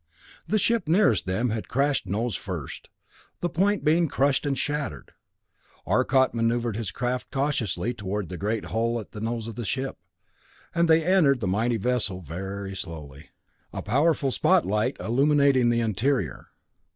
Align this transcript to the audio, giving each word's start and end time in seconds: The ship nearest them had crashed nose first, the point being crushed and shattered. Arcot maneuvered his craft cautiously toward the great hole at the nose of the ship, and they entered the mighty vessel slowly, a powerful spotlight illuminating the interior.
The 0.47 0.57
ship 0.57 0.87
nearest 0.87 1.27
them 1.27 1.51
had 1.51 1.67
crashed 1.67 2.07
nose 2.07 2.35
first, 2.35 2.89
the 3.39 3.49
point 3.49 3.83
being 3.83 4.07
crushed 4.07 4.47
and 4.47 4.57
shattered. 4.57 5.11
Arcot 5.85 6.33
maneuvered 6.33 6.75
his 6.75 6.89
craft 6.89 7.29
cautiously 7.29 7.93
toward 7.93 8.29
the 8.29 8.35
great 8.35 8.65
hole 8.73 8.99
at 8.99 9.11
the 9.11 9.21
nose 9.21 9.47
of 9.47 9.53
the 9.53 9.63
ship, 9.63 9.99
and 10.73 10.89
they 10.89 11.05
entered 11.05 11.39
the 11.39 11.45
mighty 11.47 11.77
vessel 11.77 12.25
slowly, 12.73 13.29
a 13.71 13.83
powerful 13.83 14.31
spotlight 14.31 14.97
illuminating 14.99 15.69
the 15.69 15.81
interior. 15.81 16.47